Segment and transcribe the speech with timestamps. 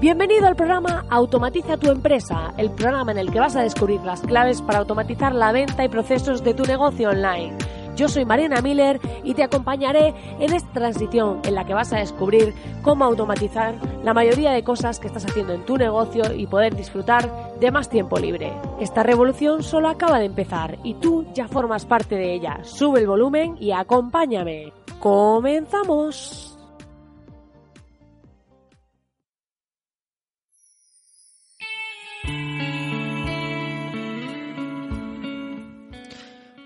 [0.00, 4.22] Bienvenido al programa Automatiza tu empresa, el programa en el que vas a descubrir las
[4.22, 7.54] claves para automatizar la venta y procesos de tu negocio online.
[7.96, 11.98] Yo soy Mariana Miller y te acompañaré en esta transición en la que vas a
[11.98, 16.74] descubrir cómo automatizar la mayoría de cosas que estás haciendo en tu negocio y poder
[16.74, 18.54] disfrutar de más tiempo libre.
[18.80, 22.60] Esta revolución solo acaba de empezar y tú ya formas parte de ella.
[22.62, 24.72] Sube el volumen y acompáñame.
[24.98, 26.49] ¡Comenzamos!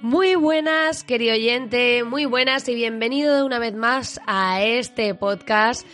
[0.05, 5.87] Muy buenas, querido oyente, muy buenas y bienvenido una vez más a este podcast.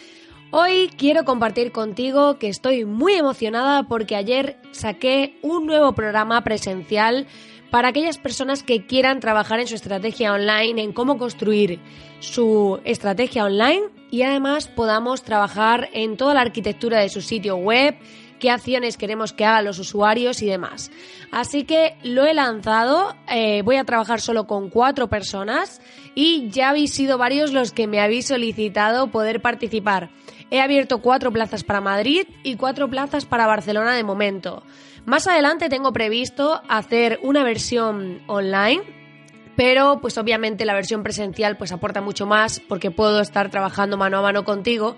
[0.50, 7.28] Hoy quiero compartir contigo que estoy muy emocionada porque ayer saqué un nuevo programa presencial
[7.70, 11.78] para aquellas personas que quieran trabajar en su estrategia online, en cómo construir
[12.18, 17.94] su estrategia online y además podamos trabajar en toda la arquitectura de su sitio web,
[18.40, 20.90] qué acciones queremos que hagan los usuarios y demás.
[21.30, 25.80] Así que lo he lanzado, eh, voy a trabajar solo con cuatro personas
[26.16, 30.10] y ya habéis sido varios los que me habéis solicitado poder participar.
[30.50, 34.64] He abierto cuatro plazas para Madrid y cuatro plazas para Barcelona de momento.
[35.04, 38.82] Más adelante tengo previsto hacer una versión online
[39.60, 44.16] pero pues obviamente la versión presencial pues aporta mucho más porque puedo estar trabajando mano
[44.16, 44.96] a mano contigo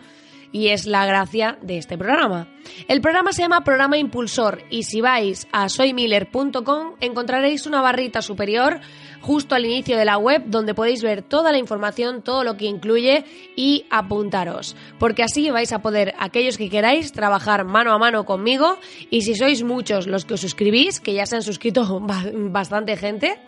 [0.53, 2.47] y es la gracia de este programa.
[2.87, 8.81] El programa se llama Programa Impulsor y si vais a soymiller.com encontraréis una barrita superior
[9.21, 12.67] justo al inicio de la web donde podéis ver toda la información, todo lo que
[12.67, 13.25] incluye
[13.57, 18.79] y apuntaros, porque así vais a poder, aquellos que queráis, trabajar mano a mano conmigo
[19.11, 22.01] y si sois muchos los que os suscribís, que ya se han suscrito
[22.51, 23.39] bastante gente,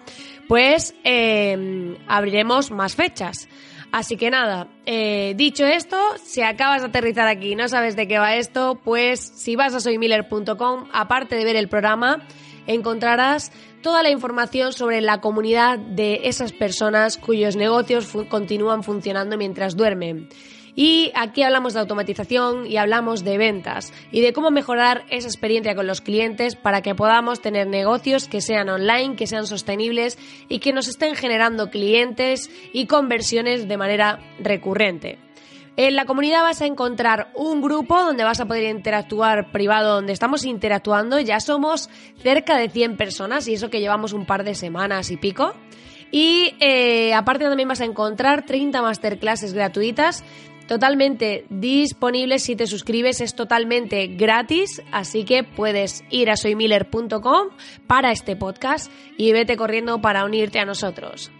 [0.48, 3.48] pues eh, abriremos más fechas.
[3.95, 8.09] Así que nada, eh, dicho esto, si acabas de aterrizar aquí y no sabes de
[8.09, 12.27] qué va esto, pues si vas a soymiller.com, aparte de ver el programa,
[12.67, 13.52] encontrarás
[13.83, 20.29] toda la información sobre la comunidad de esas personas cuyos negocios continúan funcionando mientras duermen.
[20.77, 25.74] Y aquí hablamos de automatización y hablamos de ventas y de cómo mejorar esa experiencia
[25.77, 30.18] con los clientes para que podamos tener negocios que sean online, que sean sostenibles
[30.48, 35.18] y que nos estén generando clientes y conversiones de manera recurrente.
[35.77, 40.12] En la comunidad vas a encontrar un grupo donde vas a poder interactuar privado, donde
[40.12, 41.18] estamos interactuando.
[41.18, 41.91] Ya somos
[42.23, 45.52] cerca de 100 personas y eso que llevamos un par de semanas y pico.
[46.12, 50.23] Y eh, aparte también vas a encontrar 30 masterclasses gratuitas
[50.67, 57.48] totalmente disponible si te suscribes, es totalmente gratis, así que puedes ir a soymiller.com
[57.86, 61.30] para este podcast y vete corriendo para unirte a nosotros.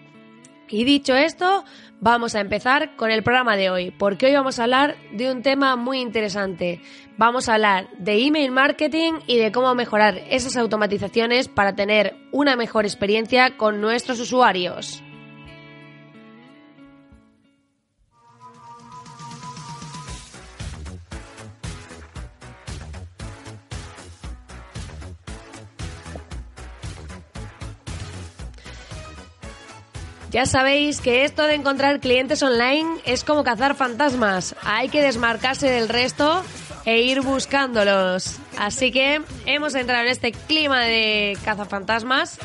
[0.69, 1.65] Y dicho esto,
[2.01, 5.43] vamos a empezar con el programa de hoy, porque hoy vamos a hablar de un
[5.43, 6.81] tema muy interesante.
[7.17, 12.57] Vamos a hablar de email marketing y de cómo mejorar esas automatizaciones para tener una
[12.57, 15.03] mejor experiencia con nuestros usuarios.
[30.35, 34.57] Ya sabéis que esto de encontrar clientes online es como cazar fantasmas.
[34.65, 36.43] Hay que desmarcarse del resto
[36.85, 38.39] e ir buscándolos.
[38.59, 42.41] Así que hemos entrado en este clima de cazafantasmas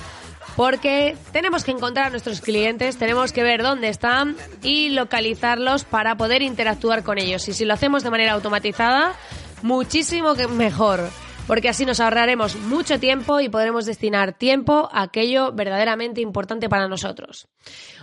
[0.56, 6.16] porque tenemos que encontrar a nuestros clientes, tenemos que ver dónde están y localizarlos para
[6.16, 7.48] poder interactuar con ellos.
[7.48, 9.16] Y si lo hacemos de manera automatizada,
[9.64, 11.10] muchísimo mejor
[11.50, 16.88] porque así nos ahorraremos mucho tiempo y podremos destinar tiempo a aquello verdaderamente importante para
[16.88, 17.48] nosotros.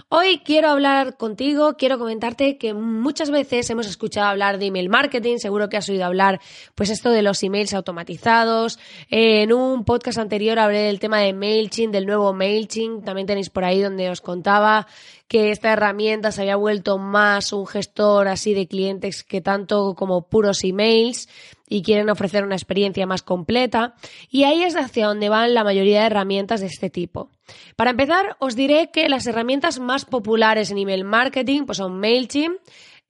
[0.09, 5.37] Hoy quiero hablar contigo, quiero comentarte que muchas veces hemos escuchado hablar de email marketing,
[5.37, 6.41] seguro que has oído hablar
[6.75, 8.81] pues esto de los emails automatizados.
[9.11, 13.65] En un podcast anterior hablé del tema de MailChimp, del nuevo MailChimp, también tenéis por
[13.65, 14.89] ahí donde os contaba
[15.29, 20.29] que esta herramienta se había vuelto más un gestor así de clientes que tanto como
[20.29, 21.29] puros emails
[21.69, 23.95] y quieren ofrecer una experiencia más completa.
[24.31, 27.31] Y ahí es hacia donde van la mayoría de herramientas de este tipo.
[27.77, 32.57] Para empezar, os diré que las herramientas más populares en email marketing pues son MailChimp,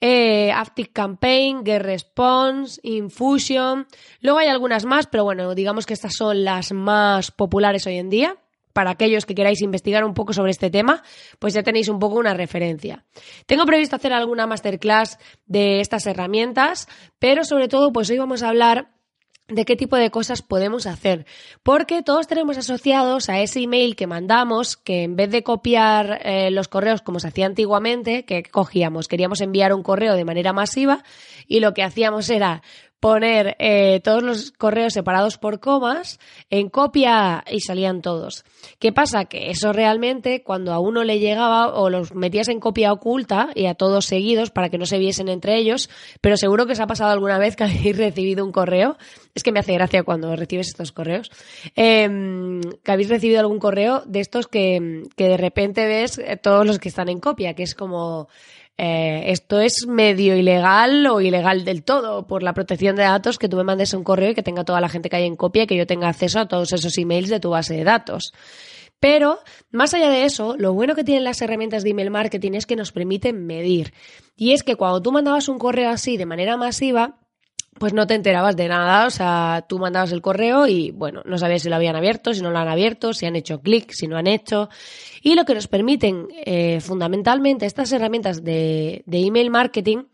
[0.01, 3.87] eh, Active Campaign, GetResponse, Infusion.
[4.21, 8.11] Luego hay algunas más, pero bueno, digamos que estas son las más populares hoy en
[8.11, 8.37] día
[8.77, 11.03] para aquellos que queráis investigar un poco sobre este tema,
[11.39, 13.07] pues ya tenéis un poco una referencia.
[13.47, 16.87] Tengo previsto hacer alguna masterclass de estas herramientas,
[17.19, 18.91] pero sobre todo, pues hoy vamos a hablar
[19.49, 21.25] de qué tipo de cosas podemos hacer.
[21.63, 26.51] Porque todos tenemos asociados a ese email que mandamos, que en vez de copiar eh,
[26.51, 31.03] los correos como se hacía antiguamente, que cogíamos, queríamos enviar un correo de manera masiva
[31.47, 32.63] y lo que hacíamos era
[33.01, 36.19] poner eh, todos los correos separados por comas
[36.51, 38.45] en copia y salían todos.
[38.79, 39.27] ¿Qué pasa?
[39.27, 43.67] Que eso realmente cuando a uno le llegaba o los metías en copia oculta y
[43.67, 45.91] a todos seguidos para que no se viesen entre ellos,
[46.21, 48.97] pero seguro que os ha pasado alguna vez que habéis recibido un correo,
[49.35, 51.31] es que me hace gracia cuando recibes estos correos,
[51.75, 56.67] em, que habéis recibido algún correo de estos que, que de repente ves eh, todos
[56.67, 58.29] los que están en copia, que es como
[58.79, 63.49] eh, esto es medio ilegal o ilegal del todo por la protección de datos que
[63.49, 65.63] tú me mandes un correo y que tenga toda la gente que hay en copia
[65.63, 68.33] y que yo tenga acceso a todos esos emails de tu base de datos.
[69.01, 69.41] Pero,
[69.71, 72.77] más allá de eso, lo bueno que tienen las herramientas de email marketing es que
[72.77, 73.93] nos permiten medir.
[74.37, 77.19] Y es que cuando tú mandabas un correo así de manera masiva,
[77.79, 81.39] pues no te enterabas de nada, o sea, tú mandabas el correo y bueno, no
[81.39, 84.07] sabías si lo habían abierto, si no lo han abierto, si han hecho clic, si
[84.07, 84.69] no han hecho.
[85.23, 90.05] Y lo que nos permiten eh, fundamentalmente estas herramientas de, de, email marketing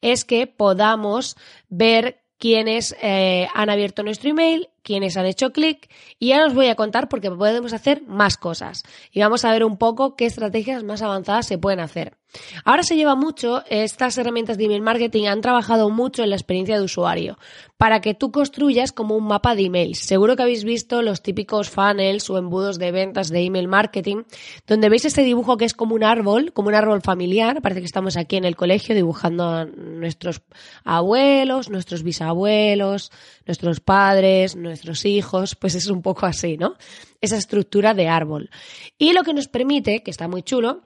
[0.00, 1.36] es que podamos
[1.68, 6.68] ver quiénes eh, han abierto nuestro email, quiénes han hecho clic y ya os voy
[6.68, 10.82] a contar porque podemos hacer más cosas y vamos a ver un poco qué estrategias
[10.82, 12.16] más avanzadas se pueden hacer.
[12.64, 16.76] Ahora se lleva mucho, estas herramientas de email marketing han trabajado mucho en la experiencia
[16.76, 17.38] de usuario
[17.78, 20.00] para que tú construyas como un mapa de emails.
[20.00, 24.24] Seguro que habéis visto los típicos funnels o embudos de ventas de email marketing,
[24.66, 27.62] donde veis este dibujo que es como un árbol, como un árbol familiar.
[27.62, 30.42] Parece que estamos aquí en el colegio dibujando a nuestros
[30.84, 33.10] abuelos, nuestros bisabuelos,
[33.46, 36.76] nuestros padres, nuestros hijos, pues es un poco así, ¿no?
[37.20, 38.50] Esa estructura de árbol.
[38.98, 40.82] Y lo que nos permite, que está muy chulo,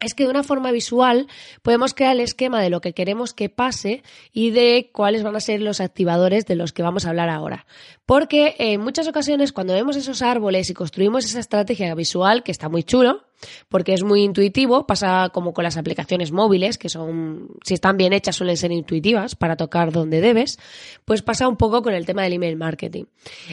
[0.00, 1.26] es que de una forma visual
[1.62, 4.02] podemos crear el esquema de lo que queremos que pase
[4.32, 7.66] y de cuáles van a ser los activadores de los que vamos a hablar ahora.
[8.06, 12.68] Porque en muchas ocasiones cuando vemos esos árboles y construimos esa estrategia visual, que está
[12.68, 13.26] muy chulo,
[13.68, 18.12] porque es muy intuitivo, pasa como con las aplicaciones móviles, que son, si están bien
[18.12, 20.58] hechas, suelen ser intuitivas para tocar donde debes,
[21.04, 23.04] pues pasa un poco con el tema del email marketing.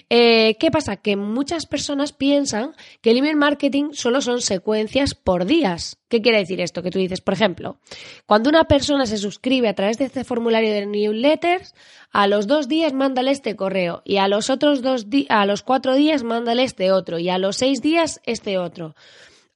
[0.10, 0.98] Eh, ¿Qué pasa?
[0.98, 5.98] Que muchas personas piensan que el email marketing solo son secuencias por días.
[6.10, 6.84] ¿Qué quiere decir esto?
[6.84, 7.80] Que tú dices, por ejemplo,
[8.28, 11.74] cuando una persona se suscribe a través de este formulario de newsletters,
[12.12, 15.96] a los dos días mándale este correo y a los otros dos a los cuatro
[15.96, 18.96] días mándale este otro y a los seis días este otro.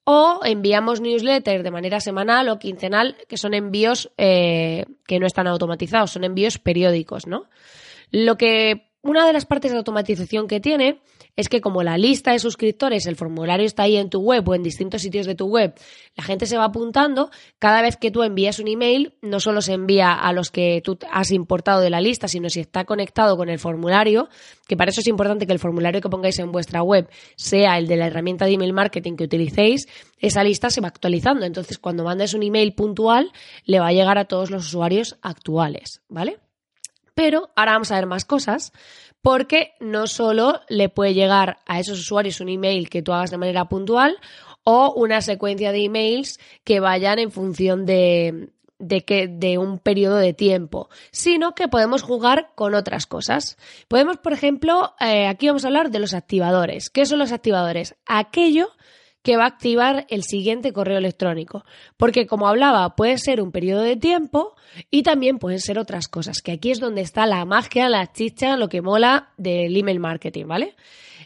[0.03, 5.47] O enviamos newsletters de manera semanal o quincenal, que son envíos eh, que no están
[5.47, 7.49] automatizados, son envíos periódicos, ¿no?
[8.11, 11.01] Lo que una de las partes de automatización que tiene
[11.35, 14.55] es que como la lista de suscriptores, el formulario está ahí en tu web o
[14.55, 15.75] en distintos sitios de tu web,
[16.15, 17.29] la gente se va apuntando,
[17.59, 20.97] cada vez que tú envías un email, no solo se envía a los que tú
[21.11, 24.29] has importado de la lista, sino si está conectado con el formulario,
[24.67, 27.87] que para eso es importante que el formulario que pongáis en vuestra web sea el
[27.87, 31.45] de la herramienta de email marketing que utilicéis, esa lista se va actualizando.
[31.45, 33.31] Entonces, cuando mandes un email puntual,
[33.63, 36.39] le va a llegar a todos los usuarios actuales, ¿vale?
[37.17, 38.73] Pero ahora vamos a ver más cosas
[39.23, 43.39] porque no solo le puede llegar a esos usuarios un email que tú hagas de
[43.39, 44.17] manera puntual
[44.63, 50.17] o una secuencia de emails que vayan en función de, de, que, de un periodo
[50.17, 53.57] de tiempo, sino que podemos jugar con otras cosas.
[53.87, 56.91] Podemos, por ejemplo, eh, aquí vamos a hablar de los activadores.
[56.91, 57.95] ¿Qué son los activadores?
[58.05, 58.69] Aquello
[59.27, 61.65] que va a activar el siguiente correo electrónico.
[61.97, 64.55] Porque como hablaba, puede ser un periodo de tiempo
[64.89, 68.55] y también pueden ser otras cosas, que aquí es donde está la magia, la chicha,
[68.55, 70.77] lo que mola del email marketing, ¿vale?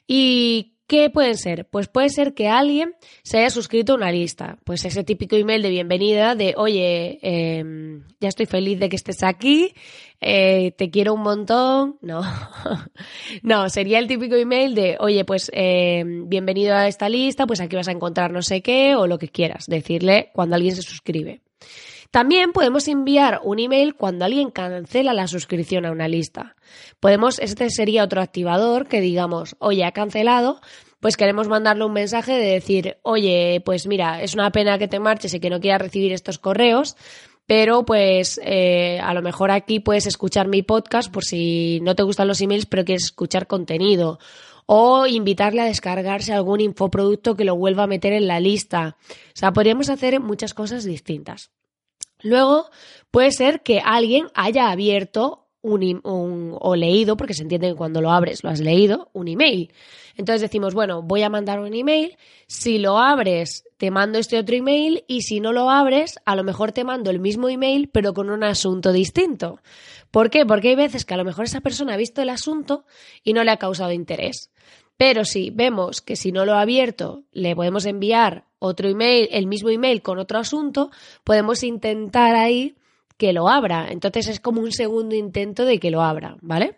[0.08, 1.70] Y ¿Qué pueden ser?
[1.70, 4.58] Pues puede ser que alguien se haya suscrito a una lista.
[4.66, 9.24] Pues ese típico email de bienvenida de, oye, em, ya estoy feliz de que estés
[9.24, 9.74] aquí,
[10.20, 11.98] eh, te quiero un montón.
[12.02, 12.22] No,
[13.42, 17.78] no, sería el típico email de, oye, pues em, bienvenido a esta lista, pues aquí
[17.78, 21.40] vas a encontrar no sé qué o lo que quieras, decirle cuando alguien se suscribe.
[22.12, 26.58] También podemos enviar un email cuando alguien cancela la suscripción a una lista.
[27.00, 30.60] Podemos, este sería otro activador que digamos, oye, ha cancelado,
[31.00, 35.00] pues queremos mandarle un mensaje de decir, oye, pues mira, es una pena que te
[35.00, 36.98] marches y que no quieras recibir estos correos,
[37.48, 42.04] pero pues eh, a lo mejor aquí puedes escuchar mi podcast por si no te
[42.04, 44.20] gustan los emails pero quieres escuchar contenido
[44.66, 48.98] o invitarle a descargarse algún infoproducto que lo vuelva a meter en la lista.
[49.10, 51.52] O sea, podríamos hacer muchas cosas distintas.
[52.24, 52.70] Luego
[53.12, 56.02] puede ser que alguien haya abierto un,
[56.60, 59.72] o leído, porque se entiende que cuando lo abres lo has leído, un email.
[60.16, 64.56] Entonces decimos, bueno, voy a mandar un email, si lo abres te mando este otro
[64.56, 68.14] email y si no lo abres, a lo mejor te mando el mismo email pero
[68.14, 69.60] con un asunto distinto.
[70.12, 70.46] ¿Por qué?
[70.46, 72.86] Porque hay veces que a lo mejor esa persona ha visto el asunto
[73.24, 74.52] y no le ha causado interés.
[75.02, 79.48] Pero si vemos que si no lo ha abierto le podemos enviar otro email, el
[79.48, 80.92] mismo email con otro asunto,
[81.24, 82.76] podemos intentar ahí
[83.18, 83.88] que lo abra.
[83.90, 86.76] Entonces es como un segundo intento de que lo abra, ¿vale?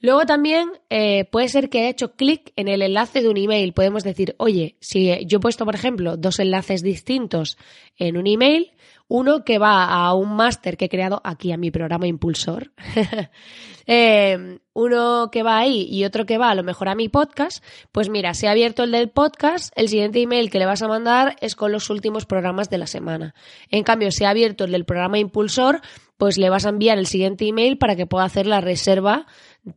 [0.00, 3.72] Luego también eh, puede ser que haya hecho clic en el enlace de un email.
[3.72, 7.58] Podemos decir, oye, si yo he puesto, por ejemplo, dos enlaces distintos
[7.98, 8.70] en un email,
[9.08, 12.72] uno que va a un máster que he creado aquí a mi programa Impulsor,
[13.86, 17.64] eh, uno que va ahí y otro que va a lo mejor a mi podcast,
[17.92, 20.88] pues mira, si ha abierto el del podcast, el siguiente email que le vas a
[20.88, 23.34] mandar es con los últimos programas de la semana.
[23.70, 25.80] En cambio, si ha abierto el del programa Impulsor,
[26.16, 29.26] pues le vas a enviar el siguiente email para que pueda hacer la reserva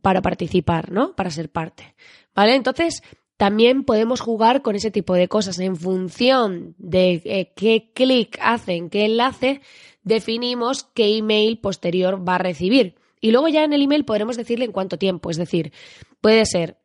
[0.02, 1.14] para participar, ¿no?
[1.14, 1.94] Para ser parte.
[2.34, 2.54] ¿Vale?
[2.54, 3.02] Entonces,
[3.40, 8.74] también podemos jugar con ese tipo de cosas en función de eh, qué clic hace
[8.74, 9.62] en qué enlace,
[10.02, 12.96] definimos qué email posterior va a recibir.
[13.18, 15.72] Y luego ya en el email podremos decirle en cuánto tiempo, es decir,
[16.20, 16.76] puede ser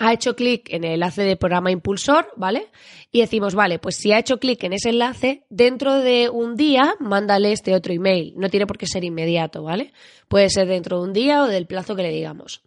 [0.00, 2.68] ha hecho clic en el enlace de programa impulsor, ¿vale?
[3.10, 6.94] Y decimos, vale, pues si ha hecho clic en ese enlace, dentro de un día,
[7.00, 8.34] mándale este otro email.
[8.36, 9.92] No tiene por qué ser inmediato, ¿vale?
[10.28, 12.62] Puede ser dentro de un día o del plazo que le digamos.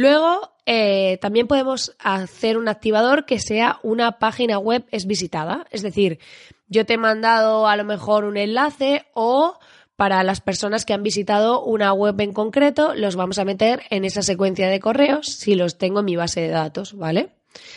[0.00, 5.66] Luego, eh, también podemos hacer un activador que sea una página web es visitada.
[5.70, 6.20] Es decir,
[6.68, 9.58] yo te he mandado a lo mejor un enlace o
[9.96, 14.06] para las personas que han visitado una web en concreto, los vamos a meter en
[14.06, 17.28] esa secuencia de correos si los tengo en mi base de datos, ¿vale?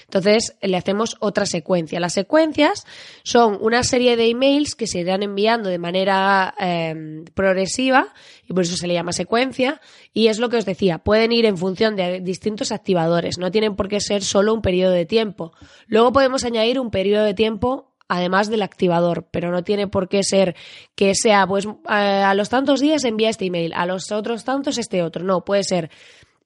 [0.05, 1.99] Entonces le hacemos otra secuencia.
[1.99, 2.85] Las secuencias
[3.23, 8.13] son una serie de emails que se irán enviando de manera em, progresiva
[8.47, 9.81] y por eso se le llama secuencia.
[10.13, 13.75] Y es lo que os decía, pueden ir en función de distintos activadores, no tienen
[13.75, 15.53] por qué ser solo un periodo de tiempo.
[15.87, 20.23] Luego podemos añadir un periodo de tiempo además del activador, pero no tiene por qué
[20.23, 20.55] ser
[20.95, 25.01] que sea, pues a los tantos días envía este email, a los otros tantos este
[25.01, 25.23] otro.
[25.23, 25.89] No, puede ser,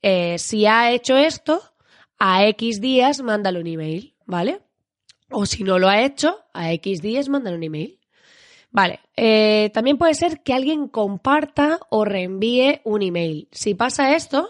[0.02, 1.62] eh, si ha hecho esto,
[2.20, 4.62] a X días mándale un email, ¿vale?
[5.30, 8.00] O si no lo ha hecho, a X días mándale un email.
[8.72, 13.48] Vale, eh, también puede ser que alguien comparta o reenvíe un email.
[13.52, 14.50] Si pasa esto,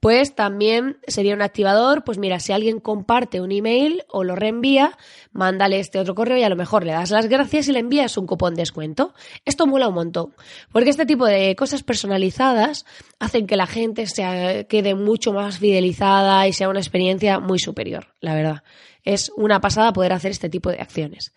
[0.00, 4.96] pues también sería un activador, pues mira, si alguien comparte un email o lo reenvía,
[5.32, 8.16] mándale este otro correo y a lo mejor le das las gracias y le envías
[8.16, 9.14] un cupón de descuento.
[9.44, 10.34] Esto mola un montón,
[10.72, 12.84] porque este tipo de cosas personalizadas
[13.18, 18.14] hacen que la gente se quede mucho más fidelizada y sea una experiencia muy superior,
[18.20, 18.62] la verdad.
[19.04, 21.32] Es una pasada poder hacer este tipo de acciones.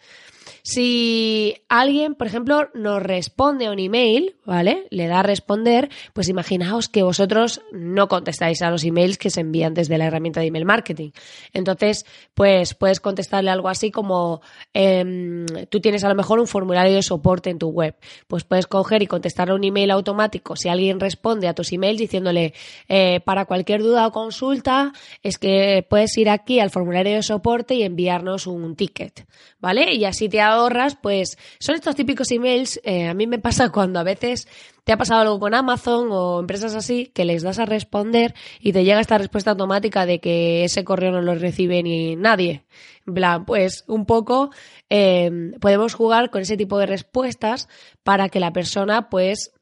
[0.63, 4.87] Si alguien, por ejemplo, nos responde a un email, ¿vale?
[4.89, 9.41] Le da a responder, pues imaginaos que vosotros no contestáis a los emails que se
[9.41, 11.11] envían desde la herramienta de email marketing.
[11.53, 14.41] Entonces, pues puedes contestarle algo así como,
[14.73, 17.95] em, tú tienes a lo mejor un formulario de soporte en tu web.
[18.27, 22.53] Pues puedes coger y contestarle un email automático si alguien responde a tus emails diciéndole,
[22.87, 24.93] eh, para cualquier duda o consulta,
[25.23, 29.25] es que puedes ir aquí al formulario de soporte y enviarnos un ticket,
[29.61, 29.93] ¿vale?
[29.93, 32.81] Y así te ahorras, pues son estos típicos emails.
[32.83, 34.47] Eh, a mí me pasa cuando a veces
[34.83, 38.73] te ha pasado algo con Amazon o empresas así que les das a responder y
[38.73, 42.65] te llega esta respuesta automática de que ese correo no lo recibe ni nadie.
[43.05, 44.51] En pues un poco
[44.89, 47.69] eh, podemos jugar con ese tipo de respuestas
[48.03, 49.53] para que la persona pues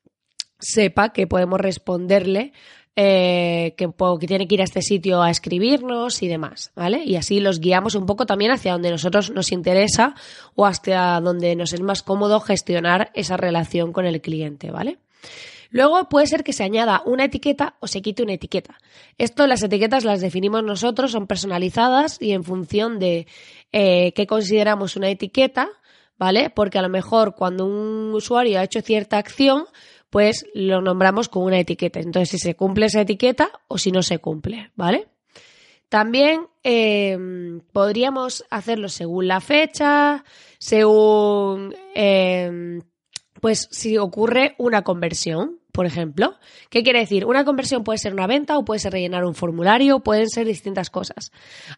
[0.60, 2.54] sepa que podemos responderle
[2.96, 3.88] eh, que,
[4.28, 7.04] tiene que ir a este sitio a escribirnos y demás, ¿vale?
[7.06, 10.16] Y así los guiamos un poco también hacia donde nosotros nos interesa
[10.56, 15.00] o hasta donde nos es más cómodo gestionar esa relación con el cliente, ¿vale?
[15.72, 18.80] Luego puede ser que se añada una etiqueta o se quite una etiqueta.
[19.18, 23.28] Esto las etiquetas las definimos nosotros, son personalizadas y en función de
[23.72, 25.70] eh, qué consideramos una etiqueta,
[26.18, 26.50] ¿vale?
[26.50, 29.66] Porque a lo mejor cuando un usuario ha hecho cierta acción,
[30.10, 32.00] pues lo nombramos con una etiqueta.
[32.00, 35.08] Entonces, si se cumple esa etiqueta o si no se cumple, ¿vale?
[35.90, 40.24] También em, podríamos hacerlo según la fecha,
[40.60, 42.82] según, em,
[43.42, 46.36] pues si ocurre una conversión, por ejemplo.
[46.70, 47.26] ¿Qué quiere decir?
[47.26, 50.90] Una conversión puede ser una venta o puede ser rellenar un formulario, pueden ser distintas
[50.90, 51.32] cosas.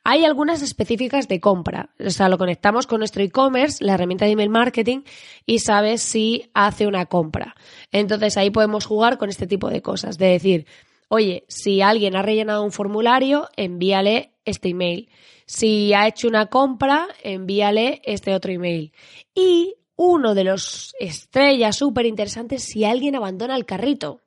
[0.04, 1.92] Hay algunas específicas de compra.
[2.04, 5.02] O sea, lo conectamos con nuestro e-commerce, la herramienta de email marketing,
[5.46, 7.56] y sabes si hace una compra.
[7.92, 10.18] Entonces ahí podemos jugar con este tipo de cosas.
[10.18, 10.66] De decir,
[11.08, 15.10] oye, si alguien ha rellenado un formulario, envíale este email.
[15.46, 18.94] Si ha hecho una compra, envíale este otro email.
[19.36, 24.20] Y uno de los estrellas súper interesantes si alguien abandona el carrito.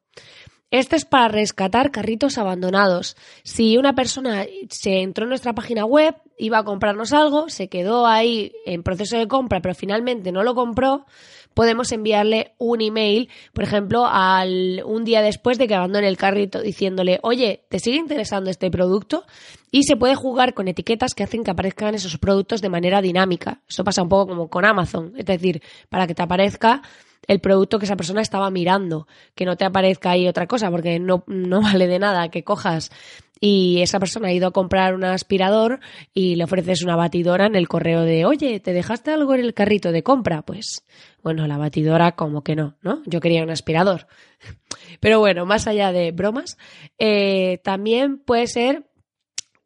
[0.70, 3.16] Este es para rescatar carritos abandonados.
[3.42, 8.06] Si una persona se entró en nuestra página web, iba a comprarnos algo, se quedó
[8.06, 11.06] ahí en proceso de compra, pero finalmente no lo compró,
[11.54, 16.60] podemos enviarle un email, por ejemplo, al un día después de que abandone el carrito,
[16.60, 19.24] diciéndole, oye, ¿te sigue interesando este producto?
[19.70, 23.60] Y se puede jugar con etiquetas que hacen que aparezcan esos productos de manera dinámica.
[23.68, 26.82] Eso pasa un poco como con Amazon, es decir, para que te aparezca
[27.26, 30.98] el producto que esa persona estaba mirando, que no te aparezca ahí otra cosa, porque
[30.98, 32.90] no, no vale de nada que cojas
[33.40, 35.80] y esa persona ha ido a comprar un aspirador
[36.12, 39.54] y le ofreces una batidora en el correo de, oye, ¿te dejaste algo en el
[39.54, 40.42] carrito de compra?
[40.42, 40.84] Pues,
[41.22, 43.02] bueno, la batidora como que no, ¿no?
[43.06, 44.06] Yo quería un aspirador.
[45.00, 46.56] Pero bueno, más allá de bromas,
[46.98, 48.84] eh, también puede ser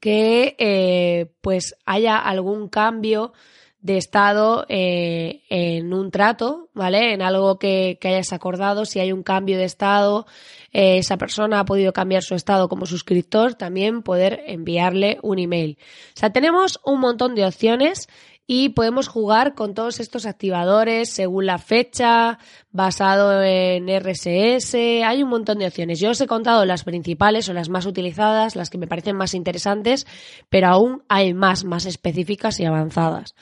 [0.01, 3.33] que eh, pues haya algún cambio
[3.81, 7.13] de estado eh, en un trato, ¿vale?
[7.13, 10.27] En algo que, hayas acordado, si hay un cambio de estado,
[10.73, 15.79] eh, esa persona ha podido cambiar su estado como suscriptor, también poder enviarle un email.
[16.15, 18.09] O sea, tenemos un montón de opciones
[18.51, 22.39] y podemos jugar con todos estos activadores según la fecha,
[22.71, 26.01] basado en RSS, hay un montón de opciones.
[26.01, 29.35] Yo os he contado las principales o las más utilizadas, las que me parecen más
[29.35, 30.07] interesantes,
[30.49, 33.35] pero aún hay más, más específicas y avanzadas.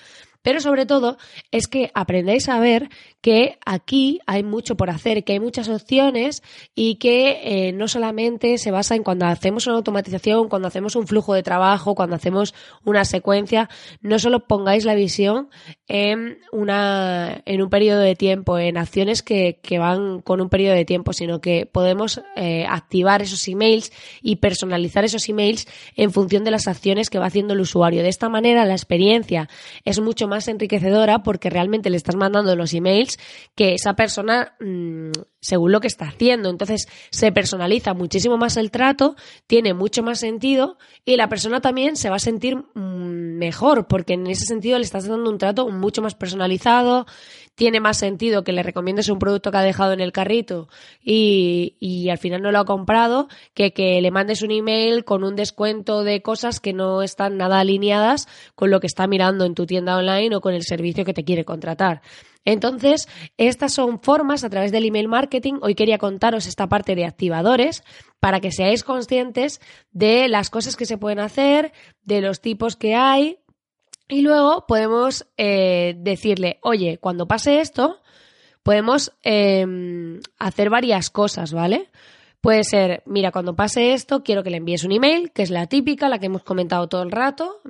[0.46, 1.18] Pero sobre todo
[1.50, 2.88] es que aprendáis a ver
[3.20, 6.40] que aquí hay mucho por hacer, que hay muchas opciones
[6.72, 11.08] y que eh, no solamente se basa en cuando hacemos una automatización, cuando hacemos un
[11.08, 13.68] flujo de trabajo, cuando hacemos una secuencia,
[14.02, 15.48] no solo pongáis la visión
[15.88, 20.76] en, una, en un periodo de tiempo, en acciones que, que van con un periodo
[20.76, 23.90] de tiempo, sino que podemos eh, activar esos emails
[24.22, 28.04] y personalizar esos emails en función de las acciones que va haciendo el usuario.
[28.04, 29.48] De esta manera la experiencia
[29.84, 33.18] es mucho más más enriquecedora porque realmente le estás mandando los emails
[33.54, 38.70] que esa persona, mm, según lo que está haciendo, entonces se personaliza muchísimo más el
[38.70, 39.16] trato,
[39.46, 40.76] tiene mucho más sentido
[41.06, 44.84] y la persona también se va a sentir mm, mejor porque en ese sentido le
[44.84, 47.06] estás dando un trato mucho más personalizado,
[47.56, 50.68] tiene más sentido que le recomiendes un producto que ha dejado en el carrito
[51.02, 55.24] y, y al final no lo ha comprado que que le mandes un email con
[55.24, 59.54] un descuento de cosas que no están nada alineadas con lo que está mirando en
[59.54, 62.02] tu tienda online o con el servicio que te quiere contratar.
[62.44, 65.54] Entonces, estas son formas a través del email marketing.
[65.62, 67.82] Hoy quería contaros esta parte de activadores
[68.20, 71.72] para que seáis conscientes de las cosas que se pueden hacer,
[72.04, 73.38] de los tipos que hay
[74.08, 78.00] y luego podemos eh, decirle, oye, cuando pase esto,
[78.62, 81.90] podemos em, hacer varias cosas, ¿vale?
[82.40, 85.66] Puede ser, mira, cuando pase esto, quiero que le envíes un email, que es la
[85.66, 87.60] típica, la que hemos comentado todo el rato.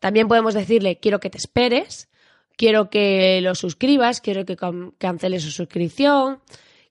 [0.00, 2.08] También podemos decirle, quiero que te esperes,
[2.56, 4.56] quiero que lo suscribas, quiero que
[4.98, 6.40] canceles su suscripción,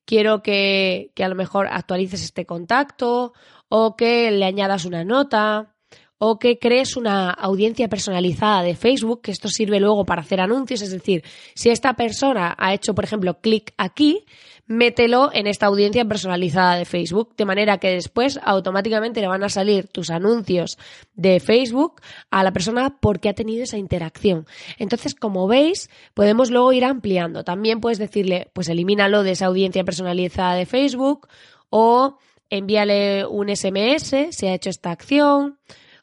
[0.05, 3.33] quiero que, que a lo mejor actualices este contacto
[3.67, 5.75] o que le añadas una nota
[6.19, 10.81] o que crees una audiencia personalizada de Facebook, que esto sirve luego para hacer anuncios,
[10.81, 11.23] es decir,
[11.55, 14.25] si esta persona ha hecho, por ejemplo, clic aquí,
[14.67, 19.49] mételo en esta audiencia personalizada de Facebook, de manera que después automáticamente le van a
[19.49, 20.77] salir tus anuncios
[21.15, 24.45] de Facebook a la persona porque ha tenido esa interacción.
[24.77, 27.43] Entonces, como veis, podemos luego ir ampliando.
[27.43, 31.27] También puedes decirle, pues elimínalo de esa audiencia personalizada de Facebook
[31.71, 32.17] o
[32.49, 35.57] envíale un SMS si ha hecho esta acción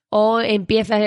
[0.08, 0.98] o empieza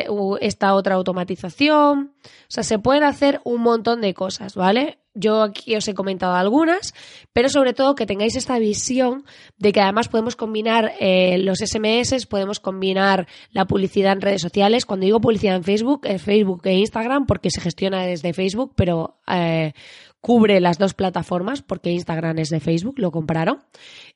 [0.41, 2.13] esta otra automatización.
[2.23, 4.99] O sea, se pueden hacer un montón de cosas, ¿vale?
[5.15, 6.93] Yo aquí os he comentado algunas,
[7.33, 9.25] pero sobre todo que tengáis esta visión
[9.57, 14.85] de que además podemos combinar eh, los SMS, podemos combinar la publicidad en redes sociales.
[14.85, 19.19] Cuando digo publicidad en Facebook, es Facebook e Instagram porque se gestiona desde Facebook, pero
[19.27, 19.73] eh,
[20.21, 23.59] cubre las dos plataformas porque Instagram es de Facebook, lo compraron.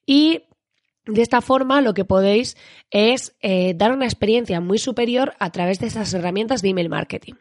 [0.06, 0.44] Y
[1.06, 2.56] de esta forma, lo que podéis
[2.90, 7.34] es eh, dar una experiencia muy superior a través de estas herramientas de email marketing.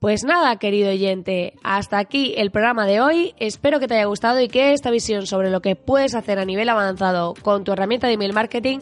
[0.00, 3.34] Pues nada, querido oyente, hasta aquí el programa de hoy.
[3.40, 6.44] Espero que te haya gustado y que esta visión sobre lo que puedes hacer a
[6.44, 8.78] nivel avanzado con tu herramienta de email marketing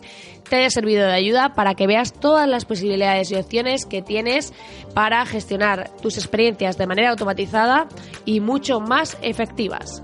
[0.50, 4.52] te haya servido de ayuda para que veas todas las posibilidades y opciones que tienes
[4.92, 7.88] para gestionar tus experiencias de manera automatizada
[8.26, 10.02] y mucho más efectivas.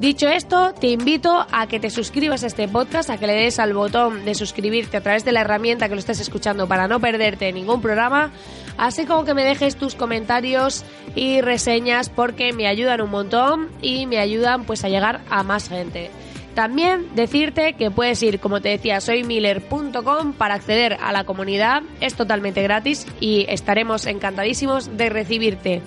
[0.00, 3.58] Dicho esto, te invito a que te suscribas a este podcast, a que le des
[3.58, 7.00] al botón de suscribirte a través de la herramienta que lo estés escuchando para no
[7.00, 8.30] perderte ningún programa,
[8.76, 10.84] así como que me dejes tus comentarios
[11.16, 15.68] y reseñas porque me ayudan un montón y me ayudan pues a llegar a más
[15.68, 16.12] gente.
[16.54, 21.82] También decirte que puedes ir, como te decía, soymiller.com para acceder a la comunidad.
[22.00, 25.82] Es totalmente gratis y estaremos encantadísimos de recibirte.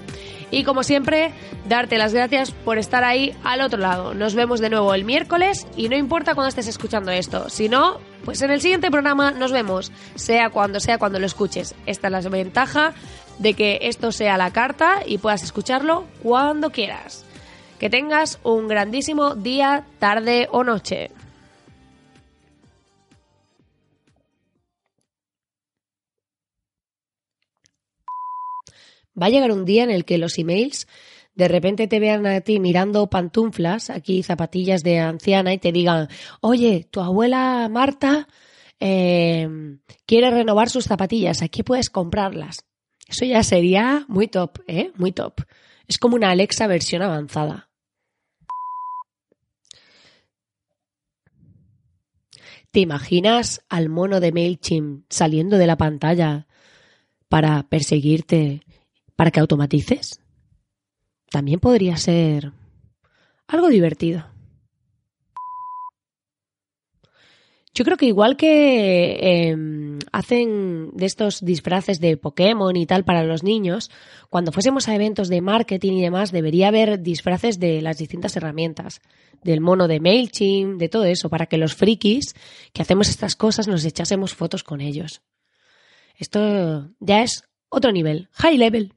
[0.52, 1.32] Y como siempre,
[1.68, 4.14] darte las gracias por estar ahí al otro lado.
[4.14, 7.50] Nos vemos de nuevo el miércoles y no importa cuando estés escuchando esto.
[7.50, 11.74] Si no, pues en el siguiente programa nos vemos, sea cuando sea cuando lo escuches.
[11.86, 12.94] Esta es la ventaja
[13.40, 17.26] de que esto sea la carta y puedas escucharlo cuando quieras.
[17.80, 21.12] Que tengas un grandísimo día, tarde o noche.
[29.20, 30.88] Va a llegar un día en el que los emails
[31.34, 36.10] de repente te vean a ti mirando pantuflas, aquí zapatillas de anciana, y te digan,
[36.42, 38.28] oye, tu abuela Marta
[38.80, 39.48] eh,
[40.06, 42.66] quiere renovar sus zapatillas, aquí puedes comprarlas.
[43.08, 44.92] Eso ya sería muy top, ¿eh?
[44.96, 45.42] Muy top.
[45.88, 47.70] Es como una Alexa versión avanzada.
[52.72, 56.48] ¿Te imaginas al mono de MailChimp saliendo de la pantalla
[57.28, 58.62] para perseguirte,
[59.22, 60.20] para que automatices?
[61.30, 62.54] También podría ser
[63.46, 64.26] algo divertido.
[67.72, 69.20] Yo creo que igual que
[69.52, 73.92] em, hacen de estos disfraces de Pokémon y tal para los niños,
[74.32, 79.02] cuando fuésemos a eventos de marketing y demás, debería haber disfraces de las distintas herramientas,
[79.44, 82.34] del mono de MailChimp, de todo eso, para que los frikis
[82.74, 85.22] que hacemos estas cosas nos echásemos fotos con ellos.
[86.18, 88.96] Esto ya es otro nivel, high level.